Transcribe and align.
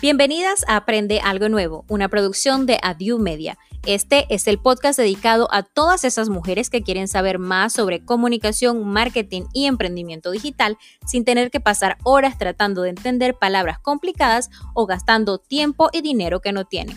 Bienvenidas 0.00 0.64
a 0.66 0.76
Aprende 0.76 1.20
Algo 1.20 1.50
Nuevo, 1.50 1.84
una 1.86 2.08
producción 2.08 2.64
de 2.64 2.78
Adieu 2.82 3.18
Media. 3.18 3.58
Este 3.84 4.24
es 4.30 4.46
el 4.46 4.58
podcast 4.58 4.98
dedicado 4.98 5.46
a 5.52 5.62
todas 5.62 6.04
esas 6.04 6.30
mujeres 6.30 6.70
que 6.70 6.80
quieren 6.80 7.06
saber 7.06 7.38
más 7.38 7.74
sobre 7.74 8.02
comunicación, 8.02 8.88
marketing 8.88 9.42
y 9.52 9.66
emprendimiento 9.66 10.30
digital 10.30 10.78
sin 11.06 11.26
tener 11.26 11.50
que 11.50 11.60
pasar 11.60 11.98
horas 12.02 12.38
tratando 12.38 12.80
de 12.80 12.88
entender 12.88 13.34
palabras 13.34 13.78
complicadas 13.78 14.48
o 14.72 14.86
gastando 14.86 15.36
tiempo 15.36 15.90
y 15.92 16.00
dinero 16.00 16.40
que 16.40 16.52
no 16.52 16.64
tienen. 16.64 16.96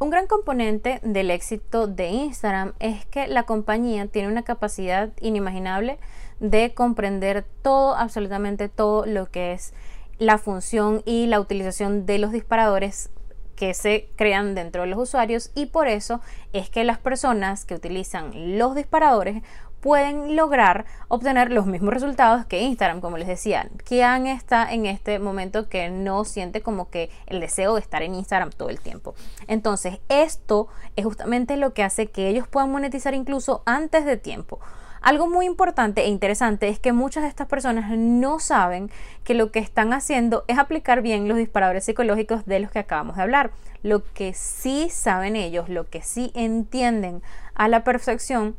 Un 0.00 0.10
gran 0.10 0.26
componente 0.26 0.98
del 1.04 1.30
éxito 1.30 1.86
de 1.86 2.08
Instagram 2.08 2.72
es 2.80 3.06
que 3.06 3.28
la 3.28 3.44
compañía 3.44 4.08
tiene 4.08 4.26
una 4.26 4.42
capacidad 4.42 5.12
inimaginable 5.20 6.00
de 6.40 6.74
comprender 6.74 7.46
todo, 7.62 7.94
absolutamente 7.94 8.68
todo 8.68 9.06
lo 9.06 9.30
que 9.30 9.52
es 9.52 9.72
la 10.18 10.38
función 10.38 11.02
y 11.04 11.26
la 11.26 11.40
utilización 11.40 12.06
de 12.06 12.18
los 12.18 12.32
disparadores 12.32 13.10
que 13.56 13.74
se 13.74 14.08
crean 14.16 14.54
dentro 14.54 14.82
de 14.82 14.88
los 14.88 14.98
usuarios 14.98 15.50
y 15.54 15.66
por 15.66 15.86
eso 15.88 16.20
es 16.52 16.70
que 16.70 16.84
las 16.84 16.98
personas 16.98 17.64
que 17.64 17.74
utilizan 17.74 18.58
los 18.58 18.74
disparadores 18.74 19.42
pueden 19.84 20.34
lograr 20.34 20.86
obtener 21.08 21.52
los 21.52 21.66
mismos 21.66 21.92
resultados 21.92 22.46
que 22.46 22.62
Instagram, 22.62 23.02
como 23.02 23.18
les 23.18 23.28
decía. 23.28 23.68
Kian 23.84 24.26
está 24.26 24.72
en 24.72 24.86
este 24.86 25.18
momento 25.18 25.68
que 25.68 25.90
no 25.90 26.24
siente 26.24 26.62
como 26.62 26.88
que 26.88 27.10
el 27.26 27.38
deseo 27.38 27.74
de 27.74 27.82
estar 27.82 28.02
en 28.02 28.14
Instagram 28.14 28.48
todo 28.48 28.70
el 28.70 28.80
tiempo. 28.80 29.14
Entonces, 29.46 29.98
esto 30.08 30.68
es 30.96 31.04
justamente 31.04 31.58
lo 31.58 31.74
que 31.74 31.82
hace 31.82 32.06
que 32.06 32.28
ellos 32.28 32.48
puedan 32.48 32.72
monetizar 32.72 33.12
incluso 33.12 33.62
antes 33.66 34.06
de 34.06 34.16
tiempo. 34.16 34.58
Algo 35.04 35.28
muy 35.28 35.44
importante 35.44 36.00
e 36.00 36.08
interesante 36.08 36.66
es 36.70 36.78
que 36.78 36.94
muchas 36.94 37.24
de 37.24 37.28
estas 37.28 37.46
personas 37.46 37.90
no 37.94 38.38
saben 38.38 38.90
que 39.22 39.34
lo 39.34 39.52
que 39.52 39.58
están 39.58 39.92
haciendo 39.92 40.44
es 40.48 40.56
aplicar 40.56 41.02
bien 41.02 41.28
los 41.28 41.36
disparadores 41.36 41.84
psicológicos 41.84 42.46
de 42.46 42.58
los 42.58 42.70
que 42.70 42.78
acabamos 42.78 43.16
de 43.16 43.22
hablar. 43.22 43.50
Lo 43.82 44.02
que 44.14 44.32
sí 44.32 44.88
saben 44.88 45.36
ellos, 45.36 45.68
lo 45.68 45.90
que 45.90 46.00
sí 46.00 46.32
entienden 46.34 47.22
a 47.54 47.68
la 47.68 47.84
perfección 47.84 48.56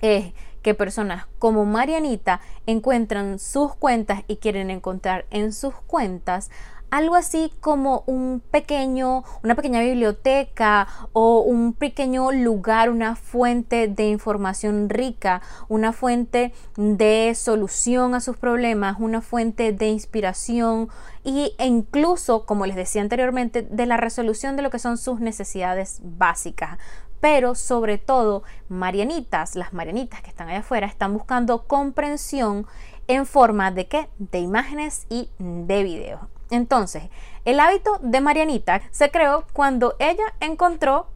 es 0.00 0.32
que 0.62 0.74
personas 0.74 1.26
como 1.40 1.64
Marianita 1.64 2.40
encuentran 2.66 3.40
sus 3.40 3.74
cuentas 3.74 4.22
y 4.28 4.36
quieren 4.36 4.70
encontrar 4.70 5.26
en 5.30 5.52
sus 5.52 5.74
cuentas 5.74 6.52
algo 6.90 7.14
así 7.14 7.52
como 7.60 8.04
un 8.06 8.42
pequeño, 8.50 9.24
una 9.42 9.54
pequeña 9.54 9.80
biblioteca 9.80 10.88
o 11.12 11.40
un 11.40 11.72
pequeño 11.72 12.32
lugar, 12.32 12.90
una 12.90 13.16
fuente 13.16 13.88
de 13.88 14.08
información 14.08 14.88
rica, 14.88 15.42
una 15.68 15.92
fuente 15.92 16.52
de 16.76 17.34
solución 17.34 18.14
a 18.14 18.20
sus 18.20 18.36
problemas, 18.36 18.96
una 18.98 19.20
fuente 19.20 19.72
de 19.72 19.88
inspiración 19.88 20.88
e 21.24 21.52
incluso, 21.58 22.46
como 22.46 22.64
les 22.64 22.76
decía 22.76 23.02
anteriormente, 23.02 23.62
de 23.62 23.86
la 23.86 23.98
resolución 23.98 24.56
de 24.56 24.62
lo 24.62 24.70
que 24.70 24.78
son 24.78 24.96
sus 24.96 25.20
necesidades 25.20 26.00
básicas 26.02 26.78
pero 27.20 27.56
sobre 27.56 27.98
todo 27.98 28.44
Marianitas, 28.68 29.56
las 29.56 29.72
Marianitas 29.72 30.22
que 30.22 30.30
están 30.30 30.48
allá 30.48 30.60
afuera, 30.60 30.86
están 30.86 31.12
buscando 31.14 31.66
comprensión 31.66 32.64
en 33.08 33.26
forma 33.26 33.72
de 33.72 33.88
qué? 33.88 34.08
De 34.18 34.38
imágenes 34.38 35.06
y 35.08 35.28
de 35.38 35.82
videos. 35.82 36.20
Entonces, 36.50 37.04
el 37.44 37.60
hábito 37.60 37.98
de 38.02 38.20
Marianita 38.20 38.82
se 38.90 39.10
creó 39.10 39.44
cuando 39.52 39.94
ella 39.98 40.24
encontró 40.40 41.08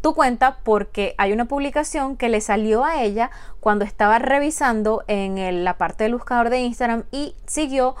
tu 0.00 0.14
cuenta 0.14 0.58
porque 0.62 1.14
hay 1.16 1.32
una 1.32 1.46
publicación 1.46 2.16
que 2.16 2.28
le 2.28 2.42
salió 2.42 2.84
a 2.84 3.02
ella 3.02 3.30
cuando 3.60 3.86
estaba 3.86 4.18
revisando 4.18 5.02
en 5.08 5.64
la 5.64 5.78
parte 5.78 6.04
del 6.04 6.14
buscador 6.14 6.50
de 6.50 6.60
Instagram 6.60 7.04
y 7.10 7.34
siguió 7.46 7.96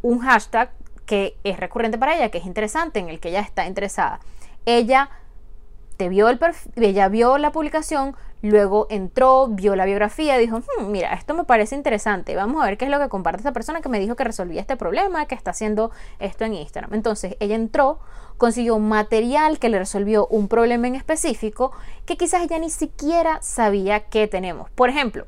un 0.00 0.20
hashtag 0.20 0.72
que 1.04 1.36
es 1.44 1.58
recurrente 1.58 1.98
para 1.98 2.16
ella, 2.16 2.30
que 2.30 2.38
es 2.38 2.46
interesante, 2.46 3.00
en 3.00 3.10
el 3.10 3.20
que 3.20 3.28
ella 3.28 3.40
está 3.40 3.66
interesada. 3.66 4.20
Ella 4.64 5.10
te 5.96 6.08
vio 6.08 6.28
el 6.28 6.38
ella 6.76 7.08
vio 7.08 7.38
la 7.38 7.52
publicación, 7.52 8.16
luego 8.42 8.86
entró, 8.90 9.48
vio 9.48 9.76
la 9.76 9.84
biografía, 9.84 10.36
dijo, 10.38 10.58
hmm, 10.58 10.90
mira, 10.90 11.12
esto 11.14 11.34
me 11.34 11.44
parece 11.44 11.74
interesante, 11.74 12.34
vamos 12.34 12.62
a 12.62 12.66
ver 12.66 12.78
qué 12.78 12.86
es 12.86 12.90
lo 12.90 12.98
que 12.98 13.08
comparte 13.08 13.38
esta 13.38 13.52
persona 13.52 13.80
que 13.80 13.88
me 13.88 14.00
dijo 14.00 14.16
que 14.16 14.24
resolvía 14.24 14.60
este 14.60 14.76
problema, 14.76 15.26
que 15.26 15.34
está 15.34 15.52
haciendo 15.52 15.90
esto 16.18 16.44
en 16.44 16.54
Instagram. 16.54 16.94
Entonces 16.94 17.36
ella 17.40 17.54
entró, 17.54 18.00
consiguió 18.38 18.78
material 18.78 19.58
que 19.58 19.68
le 19.68 19.78
resolvió 19.78 20.26
un 20.26 20.48
problema 20.48 20.88
en 20.88 20.94
específico 20.94 21.72
que 22.06 22.16
quizás 22.16 22.42
ella 22.42 22.58
ni 22.58 22.70
siquiera 22.70 23.40
sabía 23.42 24.00
que 24.00 24.26
tenemos. 24.26 24.70
Por 24.70 24.88
ejemplo, 24.88 25.26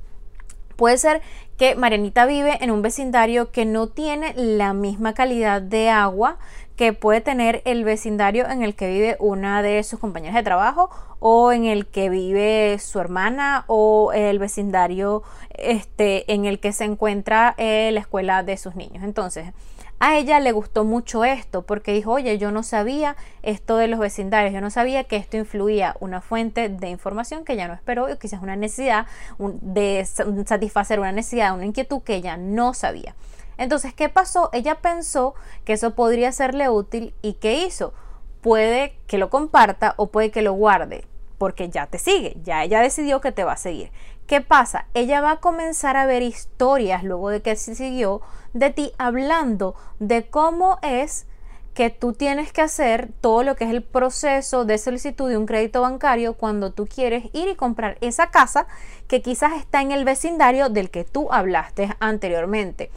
Puede 0.77 0.99
ser 0.99 1.23
que 1.57 1.77
Marianita 1.77 2.27
vive 2.27 2.59
en 2.61 2.71
un 2.71 2.83
vecindario 2.83 3.53
que 3.53 3.65
no 3.65 3.89
tiene 3.89 4.35
la 4.35 4.73
misma 4.73 5.15
calidad 5.15 5.63
de 5.63 5.89
agua 5.89 6.39
que 6.77 6.93
puede 6.93 7.21
tener 7.21 7.63
el 7.65 7.85
vecindario 7.85 8.49
en 8.49 8.63
el 8.63 8.75
que 8.75 8.89
vive 8.89 9.17
una 9.21 9.63
de 9.63 9.83
sus 9.85 10.01
compañeras 10.01 10.35
de 10.35 10.43
trabajo 10.43 10.91
o 11.21 11.53
en 11.53 11.65
el 11.65 11.87
que 11.87 12.11
vive 12.11 12.79
su 12.81 12.99
hermana 13.01 13.65
o 13.67 14.13
el 14.13 14.39
vecindario 14.39 15.23
este, 15.51 16.33
en 16.33 16.45
el 16.45 16.59
que 16.59 16.73
se 16.73 16.85
encuentra 16.85 17.55
eh, 17.59 17.91
la 17.93 18.01
escuela 18.01 18.43
de 18.43 18.57
sus 18.57 18.75
niños. 18.75 19.05
Entonces, 19.05 19.53
a 20.01 20.19
ella 20.19 20.41
le 20.41 20.53
gustó 20.53 20.85
mucho 20.85 21.25
esto 21.25 21.63
porque 21.63 21.93
dijo, 21.93 22.13
oye, 22.13 22.37
yo 22.37 22.51
no 22.51 22.63
sabía 22.63 23.17
esto 23.43 23.77
de 23.77 23.87
los 23.87 24.01
vecindarios, 24.01 24.53
yo 24.53 24.61
no 24.61 24.71
sabía 24.71 25.05
que 25.05 25.17
esto 25.17 25.37
influía 25.37 25.97
una 26.01 26.21
fuente 26.21 26.69
de 26.69 26.89
información 26.89 27.45
que 27.45 27.57
ya 27.57 27.69
no 27.69 27.75
esperó 27.75 28.11
y 28.11 28.19
quizás 28.19 28.43
una 28.43 28.57
necesidad 28.57 29.07
de 29.39 30.05
satisfacer 30.45 30.99
una 30.99 31.13
necesidad, 31.13 31.55
una 31.55 31.67
inquietud 31.67 32.03
que 32.03 32.17
ella 32.17 32.37
no 32.37 32.75
sabía. 32.75 33.15
Entonces, 33.57 33.95
¿qué 33.95 34.09
pasó? 34.09 34.51
Ella 34.53 34.77
pensó 34.77 35.35
que 35.65 35.75
eso 35.75 35.95
podría 35.95 36.33
serle 36.33 36.69
útil 36.69 37.15
y 37.23 37.35
¿qué 37.35 37.65
hizo? 37.65 37.95
Puede 38.41 38.99
que 39.07 39.19
lo 39.19 39.31
comparta 39.31 39.95
o 39.97 40.09
puede 40.09 40.31
que 40.31 40.43
lo 40.43 40.53
guarde 40.53 41.07
porque 41.39 41.69
ya 41.69 41.87
te 41.87 41.99
sigue, 41.99 42.37
ya 42.43 42.63
ella 42.63 42.81
decidió 42.81 43.21
que 43.21 43.33
te 43.33 43.45
va 43.45 43.53
a 43.53 43.57
seguir. 43.57 43.91
¿Qué 44.27 44.41
pasa? 44.41 44.87
Ella 44.95 45.21
va 45.21 45.33
a 45.33 45.41
comenzar 45.41 45.97
a 45.97 46.07
ver 46.07 46.23
historias 46.23 47.05
luego 47.05 47.29
de 47.29 47.43
que 47.43 47.57
se 47.57 47.75
siguió 47.75 48.23
de 48.55 48.71
ti 48.71 48.93
hablando 48.97 49.75
de 49.99 50.27
cómo 50.31 50.79
es 50.83 51.27
que 51.75 51.91
tú 51.91 52.13
tienes 52.13 52.53
que 52.53 52.63
hacer 52.63 53.11
todo 53.21 53.43
lo 53.43 53.57
que 53.57 53.65
es 53.65 53.71
el 53.71 53.83
proceso 53.83 54.65
de 54.65 54.79
solicitud 54.79 55.29
de 55.29 55.37
un 55.37 55.45
crédito 55.45 55.83
bancario 55.83 56.35
cuando 56.35 56.73
tú 56.73 56.87
quieres 56.87 57.25
ir 57.33 57.49
y 57.49 57.57
comprar 57.57 57.99
esa 58.01 58.31
casa 58.31 58.67
que 59.09 59.21
quizás 59.21 59.55
está 59.55 59.83
en 59.83 59.91
el 59.91 60.05
vecindario 60.05 60.69
del 60.69 60.91
que 60.91 61.05
tú 61.05 61.31
hablaste 61.33 61.91
anteriormente. 61.99 62.91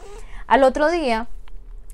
Al 0.48 0.64
otro 0.64 0.90
día, 0.90 1.28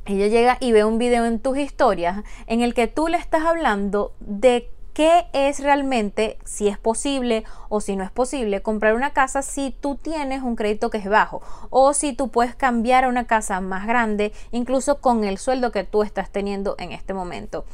ella 0.07 0.29
llega 0.29 0.59
y 0.61 0.71
ve 0.71 0.85
un 0.85 0.97
video 0.97 1.25
en 1.25 1.41
tus 1.41 1.59
historias 1.59 2.23
en 2.47 2.61
el 2.61 2.73
que 2.73 2.87
tú 2.87 3.09
le 3.09 3.17
estás 3.17 3.43
hablando 3.43 4.13
de 4.21 4.71
qué 4.93 5.27
es 5.33 5.59
realmente, 5.59 6.39
si 6.45 6.69
es 6.69 6.79
posible 6.79 7.43
o 7.69 7.81
si 7.81 7.97
no 7.97 8.05
es 8.05 8.13
posible, 8.13 8.63
comprar 8.63 8.95
una 8.95 9.13
casa 9.13 9.43
si 9.43 9.73
tú 9.81 9.97
tienes 9.97 10.45
un 10.45 10.55
crédito 10.55 10.89
que 10.89 10.99
es 10.99 11.09
bajo 11.09 11.43
o 11.71 11.95
si 11.95 12.13
tú 12.13 12.29
puedes 12.29 12.55
cambiar 12.55 13.03
a 13.03 13.09
una 13.09 13.27
casa 13.27 13.61
más 13.61 13.89
grande, 13.89 14.33
incluso 14.53 15.01
con 15.01 15.25
el 15.25 15.39
sueldo 15.39 15.73
que 15.73 15.83
tú 15.83 16.05
estás 16.05 16.31
teniendo 16.31 16.77
en 16.79 16.93
este 16.93 17.13
momento. 17.13 17.65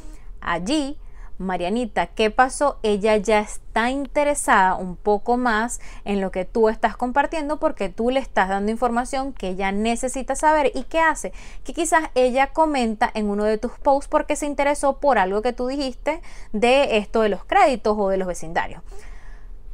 Allí 0.41 0.97
Marianita, 1.41 2.09
¿qué 2.09 2.31
pasó? 2.31 2.79
Ella 2.83 3.17
ya 3.17 3.41
está 3.41 3.89
interesada 3.89 4.75
un 4.75 4.95
poco 4.95 5.39
más 5.39 5.81
en 6.05 6.21
lo 6.21 6.31
que 6.31 6.45
tú 6.45 6.69
estás 6.69 6.99
compartiendo 6.99 7.59
porque 7.59 7.89
tú 7.89 8.11
le 8.11 8.21
estás 8.21 8.51
dando 8.51 8.71
información 8.71 9.33
que 9.33 9.49
ella 9.49 9.73
necesita 9.73 10.37
saber 10.37 10.71
y 10.75 10.83
qué 10.83 11.01
hace, 11.01 11.33
que 11.65 11.73
quizás 11.73 12.11
ella 12.15 12.49
comenta 12.49 13.11
en 13.15 13.31
uno 13.31 13.45
de 13.45 13.57
tus 13.57 13.73
posts 13.73 14.07
porque 14.07 14.37
se 14.37 14.45
interesó 14.45 14.99
por 14.99 15.19
algo 15.19 15.41
que 15.41 15.55
tú 15.55 15.69
dijiste 15.69 16.21
de 16.53 16.99
esto 16.99 17.23
de 17.23 17.31
los 17.31 17.43
créditos 17.45 17.97
o 17.99 18.11
de 18.11 18.19
los 18.19 18.29
vecindarios. 18.29 18.83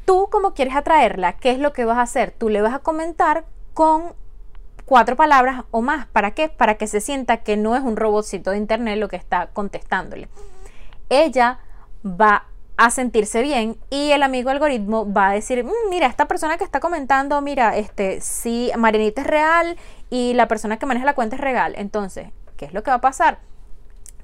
Tú 0.05 0.29
como 0.31 0.55
quieres 0.55 0.77
atraerla, 0.77 1.33
¿qué 1.33 1.51
es 1.51 1.59
lo 1.59 1.73
que 1.73 1.85
vas 1.85 1.99
a 1.99 2.03
hacer? 2.03 2.31
Tú 2.31 2.49
le 2.49 2.63
vas 2.63 2.75
a 2.75 2.79
comentar 2.79 3.45
con 3.75 4.15
cuatro 4.85 5.17
palabras 5.17 5.65
o 5.73 5.83
más. 5.83 6.07
¿Para 6.07 6.31
qué? 6.31 6.49
Para 6.49 6.77
que 6.77 6.87
se 6.87 7.01
sienta 7.01 7.39
que 7.39 7.57
no 7.57 7.75
es 7.75 7.83
un 7.83 7.97
robotcito 7.97 8.53
de 8.53 8.59
internet 8.59 9.01
lo 9.01 9.09
que 9.09 9.17
está 9.17 9.49
contestándole 9.49 10.29
ella 11.09 11.59
va 12.05 12.47
a 12.77 12.91
sentirse 12.91 13.43
bien 13.43 13.79
y 13.91 14.11
el 14.11 14.23
amigo 14.23 14.51
algoritmo 14.51 15.11
va 15.11 15.31
a 15.31 15.33
decir, 15.33 15.65
mm, 15.65 15.71
mira, 15.89 16.07
esta 16.07 16.29
persona 16.29 16.59
que 16.59 16.65
está 16.65 16.81
comentando, 16.81 17.41
mira, 17.41 17.77
este, 17.77 18.21
si 18.21 18.71
Marianita 18.77 19.23
es 19.23 19.27
real 19.27 19.77
y 20.11 20.35
la 20.35 20.47
persona 20.47 20.79
que 20.79 20.87
maneja 20.87 21.07
la 21.07 21.15
cuenta 21.15 21.37
es 21.37 21.41
real. 21.41 21.75
Entonces, 21.77 22.29
¿qué 22.57 22.67
es 22.67 22.75
lo 22.75 22.83
que 22.83 22.91
va 22.91 22.97
a 22.97 23.01
pasar? 23.01 23.39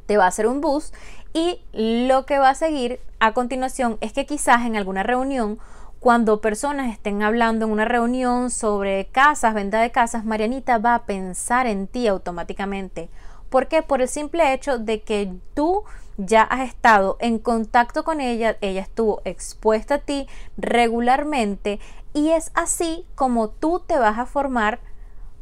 Te 0.07 0.17
va 0.17 0.25
a 0.25 0.29
hacer 0.29 0.47
un 0.47 0.61
boost 0.61 0.95
y 1.33 1.61
lo 1.73 2.27
que 2.27 2.39
va 2.39 2.51
a 2.51 2.55
seguir 2.55 3.01
a 3.21 3.33
continuación 3.33 3.97
es 4.01 4.13
que 4.13 4.27
quizás 4.27 4.67
en 4.67 4.77
alguna 4.77 5.03
reunión 5.03 5.59
cuando 6.03 6.41
personas 6.41 6.93
estén 6.93 7.23
hablando 7.23 7.65
en 7.65 7.71
una 7.71 7.85
reunión 7.85 8.51
sobre 8.51 9.07
casas, 9.13 9.55
venta 9.55 9.81
de 9.81 9.93
casas, 9.93 10.25
Marianita 10.25 10.79
va 10.79 10.97
a 10.97 11.07
pensar 11.07 11.69
en 11.69 11.87
ti 11.87 12.09
automáticamente. 12.09 13.09
¿Por 13.53 13.69
qué? 13.69 13.83
Por 13.83 14.01
el 14.01 14.09
simple 14.09 14.55
hecho 14.55 14.79
de 14.79 15.03
que 15.03 15.31
tú 15.53 15.85
ya 16.17 16.41
has 16.41 16.67
estado 16.67 17.19
en 17.21 17.39
contacto 17.39 18.03
con 18.03 18.23
ella, 18.23 18.57
ella 18.63 18.81
estuvo 18.81 19.21
expuesta 19.27 19.97
a 19.97 19.99
ti 19.99 20.27
regularmente 20.57 21.79
y 22.15 22.31
es 22.31 22.51
así 22.55 23.05
como 23.15 23.51
tú 23.51 23.81
te 23.87 23.99
vas 23.99 24.19
a 24.19 24.25
formar 24.25 24.81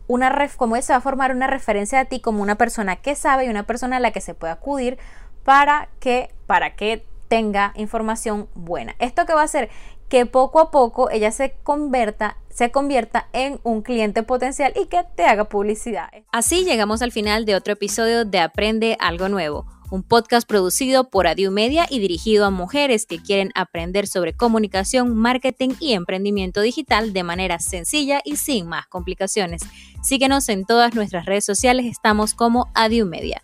una 0.09 0.37
como 0.57 0.75
se 0.83 0.93
va 0.93 0.97
a 0.97 1.01
formar 1.01 1.31
una 1.31 1.47
referencia 1.47 2.01
de 2.01 2.05
ti 2.05 2.19
como 2.19 2.43
una 2.43 2.57
persona 2.57 2.97
que 2.97 3.15
sabe 3.15 3.45
y 3.45 3.49
una 3.49 3.62
persona 3.62 3.99
a 3.99 4.01
la 4.01 4.11
que 4.11 4.21
se 4.21 4.35
puede 4.35 4.53
acudir 4.53 4.99
para 5.45 5.89
que, 6.01 6.35
para 6.49 6.75
que 6.75 7.06
tenga 7.29 7.73
información 7.77 8.49
buena. 8.55 8.97
¿Esto 8.99 9.25
que 9.25 9.35
va 9.35 9.43
a 9.43 9.45
hacer? 9.45 9.71
Que 10.11 10.27
poco 10.27 10.61
a 10.61 10.71
poco 10.71 11.09
ella 11.09 11.31
se 11.31 11.55
convierta, 11.62 12.37
se 12.51 12.71
convierta 12.71 13.29
en 13.33 13.61
un 13.62 13.81
cliente 13.81 14.23
potencial 14.23 14.75
y 14.77 14.87
que 14.87 15.05
te 15.17 15.25
haga 15.25 15.45
publicidad. 15.45 16.11
Así 16.33 16.65
llegamos 16.65 17.01
al 17.01 17.12
final 17.12 17.47
de 17.47 17.55
otro 17.55 17.73
episodio 17.73 18.27
de 18.27 18.41
Aprende 18.41 18.99
algo 19.01 19.31
nuevo 19.31 19.65
un 19.91 20.03
podcast 20.03 20.49
producido 20.49 21.11
por 21.11 21.27
Adiu 21.27 21.51
Media 21.51 21.87
y 21.91 21.99
dirigido 21.99 22.45
a 22.47 22.51
mujeres 22.51 23.07
que 23.07 23.21
quieren 23.21 23.51
aprender 23.55 24.07
sobre 24.07 24.33
comunicación, 24.33 25.15
marketing 25.17 25.71
y 25.81 25.93
emprendimiento 25.93 26.61
digital 26.61 27.13
de 27.13 27.25
manera 27.25 27.59
sencilla 27.59 28.21
y 28.25 28.37
sin 28.37 28.69
más 28.69 28.87
complicaciones. 28.87 29.63
Síguenos 30.03 30.49
en 30.49 30.65
todas 30.65 30.95
nuestras 30.95 31.27
redes 31.27 31.45
sociales, 31.45 31.87
estamos 31.87 32.35
como 32.35 32.69
Adiu 32.75 33.05
Media. 33.05 33.43